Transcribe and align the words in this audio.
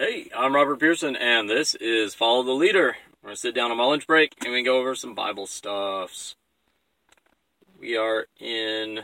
Hey, 0.00 0.30
I'm 0.32 0.54
Robert 0.54 0.78
Pearson, 0.78 1.16
and 1.16 1.50
this 1.50 1.74
is 1.74 2.14
Follow 2.14 2.44
the 2.44 2.52
Leader. 2.52 2.94
We're 3.20 3.30
going 3.30 3.34
to 3.34 3.40
sit 3.40 3.52
down 3.52 3.72
on 3.72 3.78
my 3.78 3.84
lunch 3.84 4.06
break 4.06 4.32
and 4.44 4.52
we 4.52 4.62
go 4.62 4.78
over 4.78 4.94
some 4.94 5.12
Bible 5.12 5.48
stuffs. 5.48 6.36
We 7.80 7.96
are 7.96 8.26
in, 8.38 9.00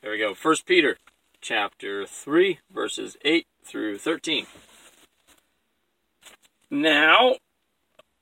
there 0.00 0.10
we 0.10 0.18
go, 0.18 0.34
First 0.34 0.66
Peter 0.66 0.96
chapter 1.40 2.04
3, 2.04 2.58
verses 2.74 3.16
8 3.24 3.46
through 3.64 3.98
13. 3.98 4.46
Now, 6.68 7.36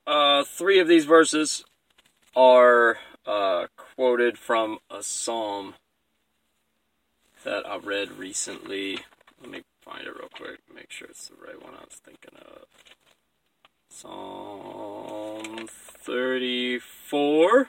uh, 0.07 0.45
three 0.45 0.81
of 0.81 0.87
these 0.87 1.07
verses 1.07 1.65
are 2.37 2.99
uh, 3.25 3.69
quoted 3.97 4.37
from 4.37 4.81
a 4.91 5.03
psalm 5.03 5.77
that 7.43 7.67
I 7.67 7.79
read 7.79 8.19
recently. 8.19 8.99
Let 9.41 9.51
me 9.51 9.63
find 9.91 10.07
it 10.07 10.15
real 10.15 10.29
quick, 10.35 10.61
make 10.73 10.91
sure 10.91 11.09
it's 11.09 11.29
the 11.29 11.35
right 11.45 11.61
one 11.63 11.75
I 11.75 11.85
was 11.85 12.01
thinking 12.05 12.39
of. 12.39 12.65
Psalm 13.89 15.67
34. 15.69 17.69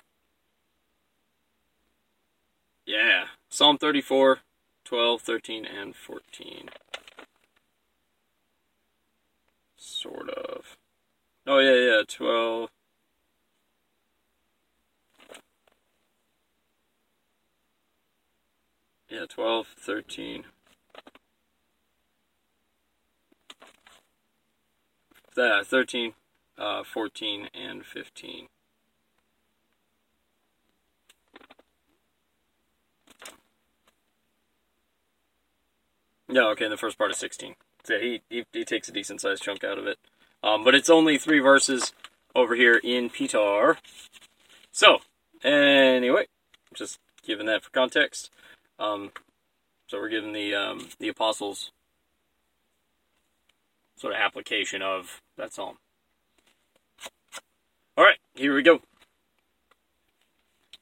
Yeah, 2.86 3.26
Psalm 3.50 3.78
34, 3.78 4.40
12, 4.86 5.22
13, 5.22 5.66
and 5.66 5.96
14. 5.96 6.70
Sort 9.78 10.30
of. 10.30 10.78
Oh, 11.48 11.60
yeah, 11.60 11.98
yeah, 11.98 12.04
12. 12.08 12.70
Yeah, 19.10 19.26
12, 19.28 19.68
13. 19.68 20.46
Uh, 25.38 25.64
13, 25.64 26.14
uh, 26.58 26.84
14, 26.84 27.50
and 27.54 27.86
15. 27.86 28.48
Yeah, 36.30 36.42
okay, 36.48 36.68
the 36.68 36.78
first 36.78 36.98
part 36.98 37.12
is 37.12 37.18
16. 37.18 37.56
So 37.84 37.98
he, 38.00 38.22
he, 38.30 38.46
he 38.52 38.66
takes 38.66 38.88
a 38.90 38.92
decent 38.92 39.22
sized 39.22 39.44
chunk 39.44 39.64
out 39.64 39.78
of 39.78 39.88
it. 39.88 39.98
Um, 40.44 40.64
but 40.64 40.76
it's 40.76 40.90
only 40.90 41.18
three 41.18 41.40
verses 41.40 41.94
over 42.36 42.56
here 42.56 42.80
in 42.84 43.10
Peter. 43.10 43.78
So, 44.72 45.00
anyway, 45.44 46.28
just 46.74 47.00
giving 47.26 47.46
that 47.48 47.64
for 47.64 47.70
context. 47.72 48.32
Um, 48.80 49.12
so 49.88 50.00
we're 50.00 50.10
giving 50.10 50.34
the 50.34 50.56
um, 50.56 50.88
the 51.00 51.10
apostles 51.10 51.72
sort 54.02 54.16
of 54.16 54.20
application 54.20 54.82
of 54.82 55.22
that 55.38 55.54
psalm. 55.54 55.78
All 57.96 58.04
right, 58.04 58.18
here 58.34 58.56
we 58.56 58.64
go. 58.64 58.82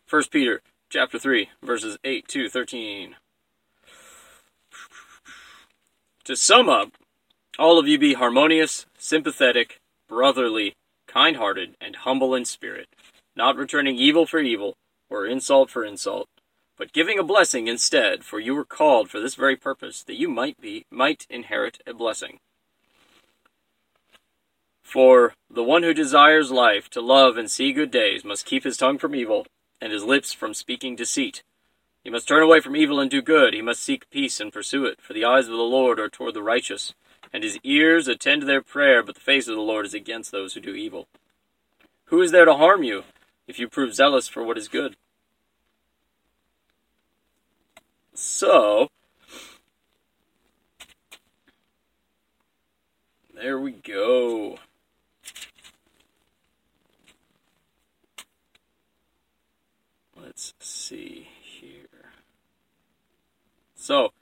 First 0.06 0.31
Peter 0.31 0.61
chapter 0.89 1.20
3 1.20 1.50
verses 1.61 1.98
8 2.06 2.28
to 2.30 2.50
13. 2.50 3.17
To 6.23 6.36
sum 6.36 6.70
up, 6.70 6.94
all 7.58 7.78
of 7.78 7.88
you 7.88 8.00
be 8.00 8.14
harmonious, 8.14 8.86
sympathetic, 8.98 9.81
brotherly, 10.08 10.76
kind-hearted, 11.06 11.76
and 11.81 11.98
humble 11.98 12.33
in 12.33 12.45
spirit, 12.45 12.88
not 13.36 13.58
returning 13.58 13.98
evil 13.98 14.26
for 14.26 14.39
evil 14.39 14.78
or 15.09 15.26
insult 15.26 15.70
for 15.70 15.83
insult, 15.83 16.30
but 16.78 16.94
giving 16.94 17.20
a 17.20 17.23
blessing 17.23 17.67
instead, 17.67 18.23
for 18.23 18.39
you 18.39 18.56
were 18.56 18.64
called 18.64 19.09
for 19.09 19.20
this 19.20 19.36
very 19.36 19.58
purpose, 19.58 20.04
that 20.04 20.20
you 20.20 20.30
might 20.30 20.61
be 20.61 20.86
might 20.89 21.26
inherit 21.30 21.80
a 21.86 21.94
blessing. 21.94 22.39
For 24.90 25.36
the 25.52 25.64
one 25.64 25.84
who 25.84 25.94
desires 25.94 26.50
life 26.50 26.90
to 26.90 27.00
love 27.00 27.38
and 27.38 27.52
see 27.52 27.73
good 27.73 27.92
days 27.92 28.26
must 28.26 28.48
keep 28.48 28.64
his 28.64 28.76
tongue 28.76 28.98
from 28.98 29.14
evil 29.14 29.45
and 29.80 29.94
his 29.94 30.04
lips 30.04 30.34
from 30.34 30.55
speaking 30.55 30.95
deceit. 30.95 31.44
He 32.04 32.10
must 32.10 32.27
turn 32.27 32.42
away 32.42 32.60
from 32.60 32.76
evil 32.76 33.00
and 33.00 33.11
do 33.11 33.22
good. 33.22 33.54
He 33.54 33.61
must 33.61 33.83
seek 33.83 34.10
peace 34.10 34.39
and 34.39 34.52
pursue 34.52 34.86
it. 34.86 35.00
For 35.00 35.14
the 35.14 35.26
eyes 35.26 35.45
of 35.45 35.52
the 35.52 35.58
Lord 35.58 36.00
are 36.00 36.10
toward 36.10 36.33
the 36.33 36.42
righteous, 36.42 36.95
and 37.32 37.44
his 37.44 37.60
ears 37.64 38.08
attend 38.08 38.42
to 38.42 38.48
their 38.48 38.64
prayer, 38.64 39.04
but 39.04 39.14
the 39.14 39.22
face 39.22 39.48
of 39.48 39.55
the 39.55 39.61
Lord 39.61 39.86
is 39.86 39.94
against 39.94 40.32
those 40.32 40.55
who 40.55 40.60
do 40.60 40.73
evil. 40.73 41.08
Who 42.06 42.20
is 42.23 42.32
there 42.32 42.45
to 42.45 42.56
harm 42.56 42.82
you 42.82 43.04
if 43.48 43.60
you 43.60 43.70
prove 43.70 43.94
zealous 43.94 44.27
for 44.27 44.44
what 44.44 44.58
is 44.58 44.67
good? 44.67 44.95
So, 48.16 48.89
there 53.36 53.60
we 53.60 53.73
go. 53.73 54.58
Let's 60.30 60.54
see 60.60 61.27
here. 61.42 62.11
So, 63.76 64.14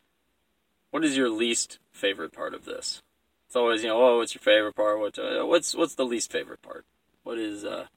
what 0.92 1.04
is 1.04 1.18
your 1.18 1.30
least 1.30 1.80
favorite 1.98 2.32
part 2.32 2.54
of 2.54 2.66
this? 2.66 3.02
It's 3.48 3.56
always, 3.56 3.82
you 3.82 3.90
know, 3.90 4.02
oh, 4.02 4.18
what's 4.18 4.36
your 4.36 4.42
favorite 4.42 4.76
part? 4.76 5.00
What, 5.00 5.18
uh, 5.18 5.46
what's 5.46 5.74
what's 5.76 5.96
the 5.96 6.06
least 6.06 6.32
favorite 6.32 6.62
part? 6.62 6.86
What 7.24 7.38
is 7.38 7.64
uh, 7.64 7.88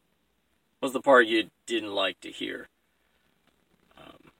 what's 0.78 0.92
the 0.92 1.00
part 1.00 1.26
you 1.26 1.50
didn't 1.66 1.92
like 1.92 2.20
to 2.20 2.30
hear? 2.30 2.68
Um, 3.98 4.30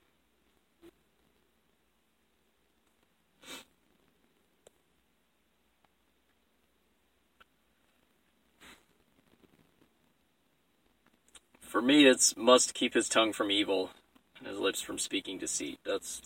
for 11.61 11.83
me, 11.83 12.07
it's 12.07 12.37
must 12.37 12.75
keep 12.75 12.95
his 12.95 13.09
tongue 13.09 13.33
from 13.33 13.51
evil 13.51 13.91
and 14.39 14.47
his 14.47 14.59
lips 14.59 14.81
from 14.81 14.99
speaking 14.99 15.39
deceit. 15.39 15.81
That's 15.85 16.23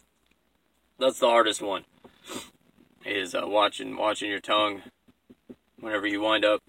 that's 0.99 1.19
the 1.19 1.28
hardest 1.28 1.62
one. 1.62 1.84
Is 3.14 3.32
uh, 3.32 3.42
watching 3.44 3.97
watching 3.97 4.28
your 4.28 4.41
tongue 4.41 4.82
whenever 5.78 6.04
you 6.04 6.20
wind 6.20 6.44
up 6.44 6.62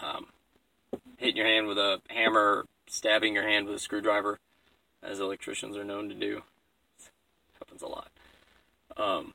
um, 0.00 0.26
hitting 1.16 1.36
your 1.36 1.46
hand 1.46 1.66
with 1.66 1.76
a 1.76 2.00
hammer, 2.08 2.66
stabbing 2.86 3.34
your 3.34 3.42
hand 3.42 3.66
with 3.66 3.74
a 3.74 3.78
screwdriver, 3.80 4.38
as 5.02 5.18
electricians 5.18 5.76
are 5.76 5.82
known 5.82 6.08
to 6.08 6.14
do. 6.14 6.42
It 7.00 7.10
happens 7.58 7.82
a 7.82 7.88
lot. 7.88 8.12
Um, 8.96 9.34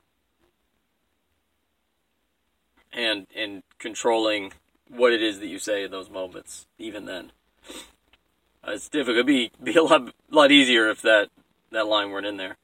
and 2.93 3.27
and 3.35 3.63
controlling 3.77 4.53
what 4.87 5.11
it 5.11 5.21
is 5.21 5.41
that 5.41 5.47
you 5.47 5.59
say 5.59 5.83
in 5.83 5.91
those 5.91 6.09
moments, 6.09 6.65
even 6.79 7.03
then. 7.03 7.33
Uh, 8.65 8.71
it's 8.71 8.87
difficult. 8.87 9.17
It'd 9.17 9.25
be 9.25 9.51
be 9.61 9.75
a 9.75 9.83
lot 9.83 10.13
lot 10.31 10.49
easier 10.49 10.87
if 10.87 11.01
that 11.01 11.27
that 11.71 11.87
line 11.87 12.09
weren't 12.09 12.25
in 12.25 12.37
there. 12.37 12.55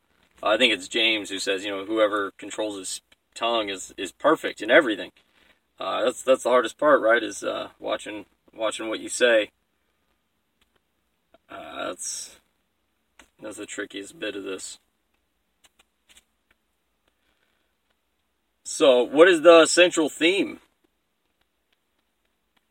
I 0.45 0.57
think 0.57 0.73
it's 0.73 0.87
James 0.87 1.29
who 1.29 1.39
says, 1.39 1.63
you 1.63 1.71
know, 1.71 1.85
whoever 1.85 2.31
controls 2.37 2.77
his 2.77 3.01
tongue 3.33 3.69
is 3.69 3.93
is 3.97 4.11
perfect 4.11 4.61
in 4.61 4.69
everything. 4.69 5.11
Uh, 5.79 6.03
that's 6.03 6.21
that's 6.21 6.43
the 6.43 6.49
hardest 6.49 6.77
part, 6.77 7.01
right? 7.01 7.23
Is 7.23 7.43
uh, 7.43 7.69
watching 7.79 8.25
watching 8.53 8.89
what 8.89 8.99
you 8.99 9.09
say. 9.09 9.51
Uh, 11.49 11.87
that's 11.87 12.39
that's 13.41 13.57
the 13.57 13.65
trickiest 13.65 14.19
bit 14.19 14.35
of 14.35 14.43
this. 14.43 14.79
So, 18.63 19.03
what 19.03 19.27
is 19.27 19.41
the 19.41 19.65
central 19.65 20.09
theme? 20.09 20.59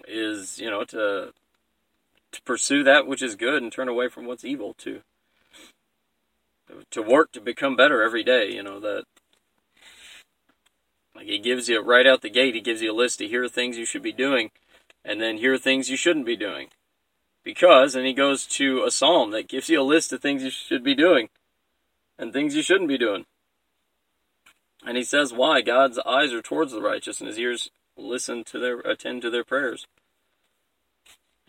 Is 0.07 0.59
you 0.59 0.69
know 0.69 0.85
to 0.85 1.33
to 2.33 2.43
pursue 2.43 2.83
that 2.83 3.07
which 3.07 3.23
is 3.23 3.35
good 3.35 3.63
and 3.63 3.73
turn 3.73 3.89
away 3.89 4.09
from 4.09 4.27
what's 4.27 4.45
evil 4.45 4.75
to 4.79 5.03
to 6.91 7.03
work 7.03 7.33
to 7.33 7.41
become 7.41 7.77
better 7.77 8.03
every 8.03 8.25
day 8.25 8.53
you 8.53 8.63
know 8.63 8.81
that 8.81 9.05
like 11.15 11.27
he 11.27 11.39
gives 11.39 11.69
you 11.69 11.81
right 11.81 12.07
out 12.07 12.23
the 12.23 12.31
gate 12.31 12.55
he 12.55 12.61
gives 12.61 12.83
you 12.83 12.93
a 12.93 12.95
list 12.95 13.21
of 13.21 13.29
here 13.29 13.45
are 13.45 13.49
things 13.49 13.79
you 13.79 13.85
should 13.85 14.03
be 14.03 14.13
doing 14.13 14.51
and 15.05 15.21
then 15.21 15.39
here 15.39 15.55
are 15.55 15.59
things 15.59 15.91
you 15.91 15.97
shouldn't 15.97 16.27
be 16.27 16.37
doing. 16.37 16.69
Because 17.45 17.97
and 17.97 18.07
he 18.07 18.13
goes 18.13 18.47
to 18.47 18.85
a 18.85 18.91
psalm 18.91 19.33
that 19.33 19.49
gives 19.49 19.69
you 19.69 19.81
a 19.81 19.83
list 19.83 20.13
of 20.13 20.21
things 20.21 20.45
you 20.45 20.51
should 20.51 20.85
be 20.85 20.95
doing 20.95 21.29
and 22.19 22.33
things 22.33 22.55
you 22.55 22.63
shouldn't 22.63 22.89
be 22.89 22.99
doing. 22.99 23.27
And 24.87 24.97
he 24.97 25.05
says 25.05 25.33
why? 25.33 25.61
God's 25.61 25.99
eyes 26.01 26.33
are 26.33 26.43
towards 26.43 26.73
the 26.73 26.81
righteous 26.81 27.21
and 27.21 27.29
his 27.29 27.39
ears 27.39 27.71
listen 27.97 28.45
to 28.45 28.59
their 28.59 28.79
attend 28.81 29.23
to 29.23 29.31
their 29.31 29.45
prayers 29.45 29.87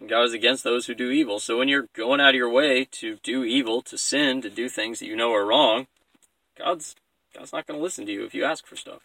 God 0.10 0.24
is 0.26 0.34
against 0.34 0.64
those 0.64 0.88
who 0.88 0.96
do 0.96 1.12
evil. 1.12 1.40
So 1.40 1.60
when 1.60 1.70
you're 1.70 1.88
going 1.96 2.22
out 2.22 2.30
of 2.32 2.36
your 2.36 2.50
way 2.50 2.86
to 2.94 3.18
do 3.24 3.44
evil, 3.44 3.82
to 3.84 3.98
sin, 3.98 4.42
to 4.44 4.50
do 4.50 4.70
things 4.70 5.00
that 5.00 5.08
you 5.08 5.16
know 5.16 5.34
are 5.34 5.46
wrong, 5.46 5.88
God's 6.58 6.96
God's 7.36 7.54
not 7.54 7.68
going 7.68 7.80
to 7.80 7.84
listen 7.84 8.06
to 8.08 8.12
you 8.14 8.26
if 8.26 8.36
you 8.36 8.46
ask 8.46 8.66
for 8.68 8.76
stuff. 8.78 9.02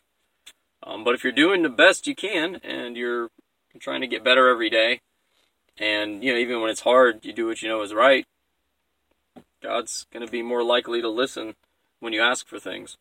Um, 0.83 1.05
but 1.05 1.15
if 1.15 1.25
you're 1.25 1.33
doing 1.33 1.62
the 1.62 1.69
best 1.71 2.06
you 2.06 2.15
can 2.17 2.56
and 2.56 2.97
you're 2.97 3.31
trying 3.81 4.03
to 4.03 4.06
get 4.09 4.25
better 4.25 4.49
every 4.49 4.71
day, 4.71 5.00
and 5.79 6.25
you 6.25 6.33
know 6.33 6.39
even 6.39 6.61
when 6.61 6.71
it's 6.71 6.83
hard, 6.83 7.25
you 7.25 7.33
do 7.33 7.47
what 7.49 7.62
you 7.62 7.69
know 7.69 7.83
is 7.83 7.94
right. 7.94 8.27
God's 9.62 10.06
going 10.12 10.27
to 10.27 10.33
be 10.33 10.43
more 10.43 10.65
likely 10.65 11.03
to 11.03 11.09
listen 11.09 11.56
when 12.01 12.12
you 12.12 12.23
ask 12.23 12.47
for 12.49 12.59
things. 12.61 12.97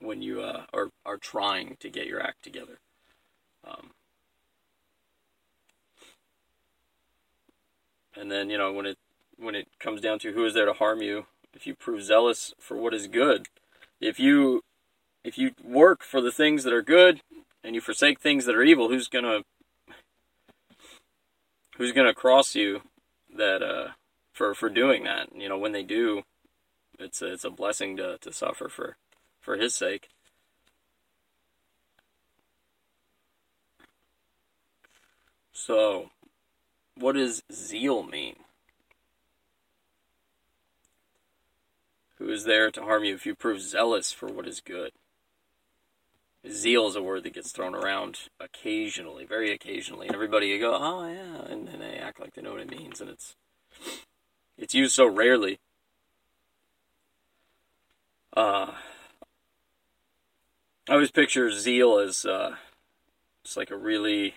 when 0.00 0.22
you 0.22 0.42
uh, 0.42 0.64
are 0.72 0.90
are 1.04 1.18
trying 1.18 1.76
to 1.80 1.90
get 1.90 2.06
your 2.06 2.22
act 2.22 2.42
together. 2.42 2.78
Um, 3.66 3.90
and 8.20 8.30
then 8.30 8.50
you 8.50 8.58
know 8.58 8.72
when 8.72 8.86
it 8.86 8.98
when 9.38 9.54
it 9.54 9.66
comes 9.80 10.00
down 10.00 10.18
to 10.18 10.32
who 10.32 10.44
is 10.44 10.52
there 10.52 10.66
to 10.66 10.74
harm 10.74 11.00
you, 11.00 11.26
if 11.54 11.66
you 11.66 11.74
prove 11.74 12.02
zealous 12.02 12.52
for 12.58 12.76
what 12.76 12.92
is 12.92 13.06
good, 13.06 13.46
if 14.00 14.20
you 14.20 14.62
if 15.24 15.38
you 15.38 15.52
work 15.64 16.02
for 16.02 16.20
the 16.20 16.30
things 16.30 16.62
that 16.64 16.72
are 16.72 16.82
good 16.82 17.20
and 17.64 17.74
you 17.74 17.80
forsake 17.80 18.20
things 18.20 18.44
that 18.44 18.54
are 18.54 18.62
evil, 18.62 18.88
who's 18.88 19.08
gonna 19.08 19.40
who's 21.78 21.92
gonna 21.92 22.14
cross 22.14 22.54
you 22.54 22.82
that 23.34 23.62
uh, 23.62 23.88
for 24.32 24.54
for 24.54 24.68
doing 24.68 25.04
that? 25.04 25.34
You 25.34 25.48
know 25.48 25.58
when 25.58 25.72
they 25.72 25.82
do, 25.82 26.22
it's 26.98 27.22
a, 27.22 27.32
it's 27.32 27.44
a 27.44 27.50
blessing 27.50 27.96
to 27.96 28.18
to 28.18 28.32
suffer 28.32 28.68
for 28.68 28.96
for 29.40 29.56
His 29.56 29.74
sake. 29.74 30.08
So, 35.52 36.10
what 37.00 37.16
does 37.16 37.42
zeal 37.50 38.02
mean? 38.02 38.36
Who 42.18 42.28
is 42.28 42.44
there 42.44 42.70
to 42.70 42.82
harm 42.82 43.04
you 43.04 43.14
if 43.14 43.24
you 43.24 43.34
prove 43.34 43.62
zealous 43.62 44.12
for 44.12 44.26
what 44.26 44.46
is 44.46 44.60
good? 44.60 44.92
Zeal 46.48 46.86
is 46.86 46.96
a 46.96 47.02
word 47.02 47.22
that 47.24 47.34
gets 47.34 47.52
thrown 47.52 47.74
around 47.74 48.18
occasionally, 48.38 49.24
very 49.24 49.52
occasionally, 49.52 50.06
and 50.06 50.14
everybody 50.14 50.58
go, 50.58 50.74
"Oh 50.74 51.06
yeah," 51.06 51.52
and, 51.52 51.68
then 51.68 51.80
they 51.80 51.96
act 51.96 52.20
like 52.20 52.34
they 52.34 52.42
know 52.42 52.52
what 52.52 52.60
it 52.60 52.70
means, 52.70 53.00
and 53.00 53.10
it's 53.10 53.36
it's 54.56 54.74
used 54.74 54.94
so 54.94 55.06
rarely. 55.06 55.58
Uh, 58.34 58.72
I 60.88 60.92
always 60.92 61.10
picture 61.10 61.50
zeal 61.52 61.98
as 61.98 62.24
uh, 62.24 62.56
it's 63.44 63.56
like 63.56 63.70
a 63.70 63.76
really 63.76 64.34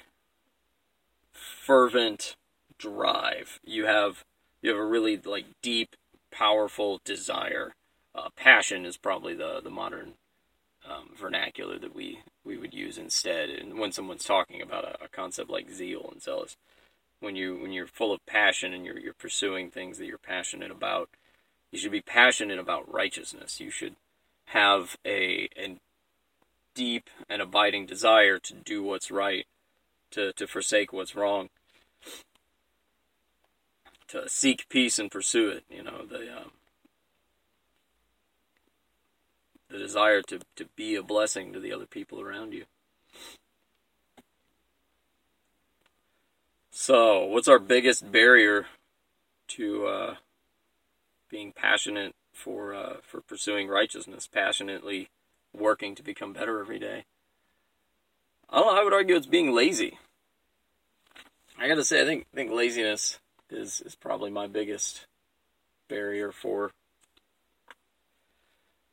fervent 1.32 2.36
drive. 2.84 3.60
You 3.64 3.86
have 3.86 4.24
you 4.62 4.70
have 4.72 4.80
a 4.80 4.86
really 4.86 5.18
like 5.18 5.46
deep, 5.62 5.96
powerful 6.32 7.02
desire. 7.06 7.74
Uh, 8.14 8.30
passion 8.36 8.86
is 8.86 8.98
probably 8.98 9.34
the 9.34 9.62
the 9.64 9.70
modern 9.70 10.14
um, 10.90 11.10
vernacular 11.18 11.80
that 11.80 11.96
we 11.96 12.20
we 12.44 12.58
would 12.58 12.74
use 12.74 12.98
instead. 12.98 13.50
And 13.50 13.80
when 13.80 13.92
someone's 13.92 14.26
talking 14.26 14.62
about 14.62 14.84
a, 14.84 15.06
a, 15.06 15.08
concept 15.08 15.50
like 15.50 15.70
zeal 15.72 16.10
and 16.12 16.22
zealous, 16.22 16.58
when 17.22 17.36
you 17.36 17.58
when 17.58 17.72
you're 17.72 17.88
full 17.88 18.12
of 18.12 18.26
passion 18.26 18.74
and 18.74 18.86
you're 18.86 19.00
you're 19.00 19.14
pursuing 19.14 19.70
things 19.70 19.98
that 19.98 20.06
you're 20.06 20.18
passionate 20.18 20.72
about, 20.72 21.10
you 21.72 21.80
should 21.80 21.92
be 21.92 22.02
passionate 22.02 22.60
about 22.60 22.92
righteousness. 22.94 23.62
You 23.62 23.72
should 23.72 23.96
have 24.48 24.98
a 25.06 25.48
a 25.58 25.78
deep 26.76 27.10
and 27.30 27.42
abiding 27.42 27.86
desire 27.86 28.40
to 28.40 28.54
do 28.54 28.84
what's 28.84 29.10
right, 29.10 29.46
to 30.12 30.34
to 30.34 30.48
forsake 30.48 30.92
what's 30.92 31.16
wrong, 31.16 31.50
to 34.14 34.30
seek 34.30 34.70
peace 34.70 35.00
and 35.00 35.12
pursue 35.12 35.50
it. 35.50 35.64
You 35.70 35.84
know 35.84 36.06
the 36.06 36.38
um, 36.38 36.52
the 39.70 39.80
desire 39.80 40.22
to, 40.22 40.40
to 40.56 40.66
be 40.76 40.96
a 40.96 41.02
blessing 41.02 41.52
to 41.52 41.60
the 41.60 41.74
other 41.74 41.88
people 41.88 42.22
around 42.22 42.54
you. 42.54 42.66
So, 46.70 47.26
what's 47.26 47.48
our 47.48 47.58
biggest 47.58 48.12
barrier 48.12 48.68
to 49.50 49.88
uh, 49.88 50.16
being 51.30 51.52
passionate 51.52 52.14
for 52.34 52.76
uh, 52.76 52.98
for 53.02 53.22
pursuing 53.22 53.68
righteousness, 53.68 54.28
passionately 54.28 55.10
working 55.56 55.96
to 55.96 56.04
become 56.04 56.34
better 56.34 56.60
every 56.60 56.80
day? 56.80 57.06
I, 58.48 58.60
I 58.60 58.84
would 58.84 58.94
argue 58.94 59.16
it's 59.16 59.26
being 59.26 59.54
lazy. 59.54 59.98
I 61.58 61.68
got 61.68 61.76
to 61.76 61.84
say, 61.84 62.02
I 62.02 62.06
think 62.06 62.28
think 62.34 62.52
laziness 62.52 63.20
is 63.54 63.82
is 63.86 63.96
probably 63.96 64.30
my 64.30 64.48
biggest 64.48 65.06
barrier 65.88 66.32
for 66.32 66.72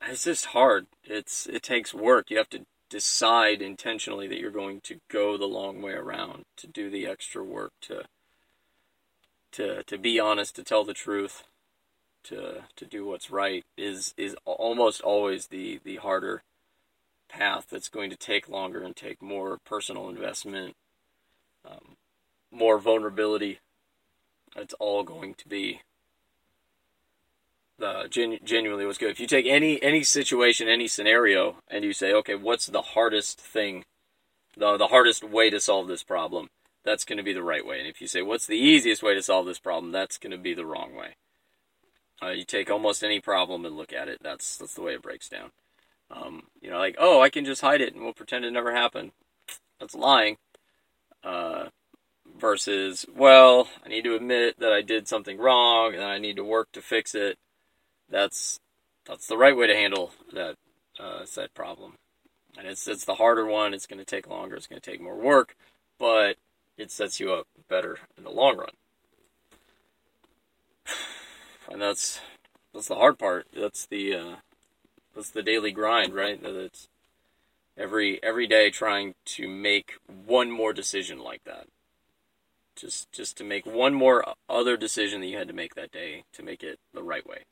it's 0.03 0.25
just 0.25 0.47
hard. 0.47 0.87
It's 1.05 1.47
it 1.47 1.63
takes 1.63 1.93
work. 1.93 2.31
You 2.31 2.39
have 2.39 2.51
to 2.51 2.65
decide 2.89 3.63
intentionally 3.63 4.27
that 4.29 4.39
you're 4.39 4.51
going 4.51 4.81
to 4.83 5.01
go 5.09 5.37
the 5.37 5.47
long 5.47 5.83
way 5.83 5.93
around, 5.93 6.45
to 6.57 6.67
do 6.67 6.91
the 6.91 7.07
extra 7.07 7.43
work, 7.45 7.73
to 7.83 8.05
to 9.53 9.83
to 9.85 9.99
be 9.99 10.19
honest, 10.19 10.57
to 10.57 10.65
tell 10.65 10.85
the 10.85 10.95
truth, 10.95 11.45
to 12.25 12.65
to 12.77 12.87
do 12.87 13.07
what's 13.07 13.31
right 13.31 13.65
is 13.77 14.15
is 14.17 14.35
almost 14.45 15.01
always 15.01 15.49
the 15.49 15.81
the 15.85 15.97
harder 15.97 16.43
path 17.29 17.67
that's 17.71 17.89
going 17.89 18.11
to 18.11 18.17
take 18.17 18.49
longer 18.49 18.83
and 18.83 18.97
take 18.97 19.23
more 19.23 19.59
personal 19.65 20.09
investment, 20.09 20.75
um, 21.69 21.97
more 22.51 22.79
vulnerability. 22.79 23.61
It's 24.57 24.75
all 24.75 25.03
going 25.05 25.35
to 25.35 25.49
be 25.49 25.83
uh, 27.83 28.09
genu- 28.09 28.41
genuinely 28.45 28.85
was 28.85 28.99
good. 28.99 29.11
If 29.11 29.21
you 29.21 29.27
take 29.27 29.47
any 29.47 29.83
any 29.83 30.03
situation, 30.03 30.69
any 30.69 30.89
scenario, 30.89 31.57
and 31.69 31.85
you 31.85 31.93
say, 31.93 32.13
okay, 32.13 32.35
what's 32.35 32.67
the 32.67 32.83
hardest 32.83 33.41
thing, 33.41 33.85
the 34.57 34.77
the 34.77 34.89
hardest 34.89 35.25
way 35.25 35.51
to 35.51 35.61
solve 35.61 35.89
this 35.89 36.03
problem? 36.03 36.51
That's 36.85 37.05
going 37.05 37.19
to 37.19 37.25
be 37.25 37.33
the 37.33 37.43
right 37.43 37.65
way. 37.65 37.79
And 37.79 37.89
if 37.89 38.01
you 38.01 38.07
say, 38.07 38.23
what's 38.23 38.47
the 38.47 38.59
easiest 38.59 39.03
way 39.03 39.15
to 39.15 39.23
solve 39.23 39.47
this 39.47 39.59
problem? 39.59 39.93
That's 39.93 40.19
going 40.19 40.31
to 40.31 40.39
be 40.39 40.55
the 40.55 40.65
wrong 40.67 40.95
way. 40.95 41.17
Uh, 42.23 42.31
you 42.31 42.45
take 42.45 42.71
almost 42.71 43.03
any 43.03 43.21
problem 43.21 43.65
and 43.65 43.77
look 43.77 43.93
at 43.93 44.09
it. 44.09 44.19
That's 44.23 44.57
that's 44.57 44.75
the 44.75 44.83
way 44.83 44.95
it 44.95 45.03
breaks 45.03 45.29
down. 45.29 45.51
Um, 46.11 46.45
you 46.61 46.71
know, 46.71 46.79
like, 46.79 46.97
oh, 46.99 47.21
I 47.21 47.31
can 47.31 47.45
just 47.45 47.61
hide 47.61 47.81
it 47.81 47.95
and 47.95 48.03
we'll 48.03 48.13
pretend 48.13 48.45
it 48.45 48.51
never 48.51 48.73
happened. 48.73 49.13
That's 49.79 49.95
lying. 49.95 50.37
Uh, 51.23 51.67
versus, 52.41 53.07
well, 53.15 53.69
I 53.85 53.89
need 53.89 54.05
to 54.05 54.17
admit 54.17 54.59
that 54.59 54.73
I 54.73 54.83
did 54.83 55.07
something 55.07 55.39
wrong 55.39 55.95
and 55.95 56.03
I 56.03 56.19
need 56.19 56.37
to 56.37 56.45
work 56.45 56.73
to 56.73 56.83
fix 56.83 57.15
it 57.15 57.39
that's 58.11 58.59
that's 59.07 59.27
the 59.27 59.39
right 59.39 59.57
way 59.57 59.67
to 59.67 59.75
handle 59.75 60.13
that 60.33 60.57
uh, 60.99 61.25
said 61.25 61.55
problem. 61.55 61.95
And 62.59 62.67
it's 62.67 62.87
it's 62.89 63.05
the 63.05 63.15
harder 63.15 63.47
one. 63.47 63.73
It's 63.73 63.87
going 63.87 63.99
to 63.99 64.05
take 64.05 64.29
longer. 64.29 64.57
It's 64.57 64.67
going 64.67 64.81
to 64.81 64.91
take 64.91 65.01
more 65.01 65.17
work, 65.17 65.57
but 65.99 66.37
it 66.77 66.91
sets 66.91 67.21
you 67.21 67.33
up 67.33 67.47
better 67.69 67.99
in 68.19 68.25
the 68.25 68.31
long 68.31 68.59
run. 68.59 68.71
And 71.71 71.81
that's 71.81 72.21
that's 72.75 72.89
the 72.89 72.97
hard 72.97 73.17
part. 73.17 73.47
That's 73.57 73.87
the 73.87 74.13
uh, 74.17 74.35
that's 75.15 75.31
the 75.31 75.43
daily 75.43 75.71
grind, 75.71 76.13
right? 76.13 76.43
That 76.43 76.57
it's 76.57 76.89
every 77.79 78.21
every 78.25 78.49
day 78.49 78.71
trying 78.71 79.15
to 79.27 79.47
make 79.47 79.93
one 80.09 80.51
more 80.51 80.73
decision 80.73 81.21
like 81.21 81.45
that. 81.45 81.69
Just 82.81 83.13
just 83.13 83.37
to 83.37 83.45
make 83.45 83.67
one 83.67 83.95
more 83.95 84.25
other 84.49 84.77
decision 84.77 85.21
that 85.21 85.27
you 85.27 85.37
had 85.37 85.49
to 85.49 85.55
make 85.55 85.75
that 85.75 85.93
day 85.93 86.25
to 86.33 86.43
make 86.43 86.63
it 86.63 86.79
the 86.95 87.03
right 87.03 87.27
way 87.27 87.45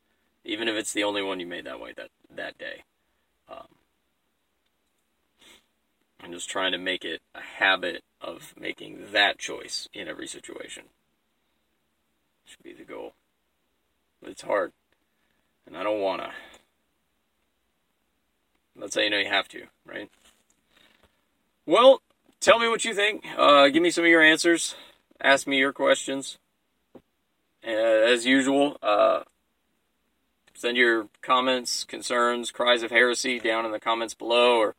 even 0.49 0.67
if 0.67 0.75
it's 0.75 0.95
the 0.95 1.05
only 1.05 1.23
one 1.23 1.39
you 1.39 1.47
made 1.47 1.67
that 1.67 1.79
way 1.79 1.93
that 1.97 2.09
that 2.35 2.59
day. 2.59 2.83
Um, 3.49 3.67
I'm 6.23 6.33
just 6.33 6.49
trying 6.49 6.73
to 6.73 6.79
make 6.79 7.05
it 7.05 7.21
a 7.35 7.41
habit 7.41 8.03
of 8.21 8.55
making 8.59 9.13
that 9.13 9.39
choice 9.39 9.89
in 9.93 10.09
every 10.09 10.27
situation. 10.27 10.85
Should 12.47 12.63
be 12.63 12.73
the 12.73 12.85
goal. 12.85 13.13
But 14.21 14.31
it's 14.31 14.43
hard, 14.43 14.73
and 15.67 15.77
I 15.77 15.83
don't 15.83 16.01
wanna. 16.01 16.33
That's 18.75 18.95
how 18.95 19.03
you 19.03 19.11
know 19.11 19.19
you 19.19 19.29
have 19.29 19.49
to, 19.49 19.65
right? 19.87 20.09
Well, 21.67 22.01
tell 22.41 22.59
me 22.59 22.69
what 22.69 22.85
you 22.85 22.95
think. 22.95 23.25
Uh, 23.37 23.69
give 23.69 23.83
me 23.83 23.91
some 23.91 24.05
of 24.05 24.11
your 24.11 24.23
answers. 24.23 24.75
Ask 25.21 25.47
me 25.47 25.59
your 25.59 25.73
questions. 25.73 26.39
Uh, 26.95 27.71
as 27.71 28.25
usual, 28.25 28.77
uh, 28.83 29.23
send 30.55 30.77
your 30.77 31.09
comments, 31.23 31.85
concerns, 31.85 32.51
cries 32.51 32.83
of 32.83 32.91
heresy 32.91 33.41
down 33.41 33.67
in 33.67 33.73
the 33.73 33.81
comments 33.81 34.15
below, 34.15 34.59
or 34.59 34.75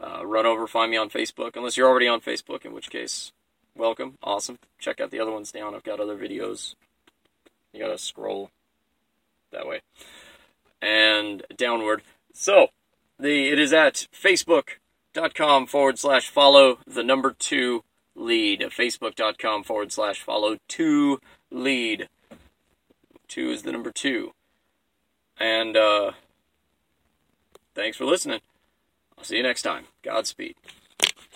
uh, 0.00 0.24
run 0.24 0.46
over, 0.46 0.66
find 0.66 0.90
me 0.90 0.96
on 0.96 1.10
Facebook, 1.10 1.56
unless 1.56 1.76
you're 1.76 1.88
already 1.88 2.06
on 2.06 2.20
Facebook, 2.20 2.64
in 2.64 2.72
which 2.72 2.90
case, 2.90 3.32
welcome, 3.74 4.18
awesome. 4.22 4.58
Check 4.78 5.00
out 5.00 5.10
the 5.10 5.20
other 5.20 5.32
ones 5.32 5.50
down. 5.50 5.74
I've 5.74 5.82
got 5.82 6.00
other 6.00 6.16
videos. 6.16 6.74
You 7.72 7.80
gotta 7.80 7.98
scroll 7.98 8.50
that 9.50 9.66
way 9.66 9.80
and 10.80 11.42
downward. 11.56 12.02
So, 12.32 12.68
the 13.18 13.48
it 13.48 13.58
is 13.58 13.72
at 13.72 14.06
facebook.com 14.14 15.66
forward 15.66 15.98
slash 15.98 16.30
follow 16.30 16.78
the 16.86 17.02
number 17.02 17.34
two 17.38 17.82
lead. 18.16 18.60
Facebook.com 18.60 19.62
forward 19.62 19.92
slash 19.92 20.20
follow 20.20 20.56
two 20.66 21.20
lead. 21.50 22.08
Two 23.28 23.50
is 23.50 23.62
the 23.62 23.72
number 23.72 23.92
two. 23.92 24.32
And 25.38 25.76
uh, 25.76 26.12
thanks 27.74 27.96
for 27.96 28.04
listening. 28.04 28.40
I'll 29.18 29.24
see 29.24 29.36
you 29.36 29.42
next 29.42 29.62
time. 29.62 29.84
Godspeed. 30.02 30.56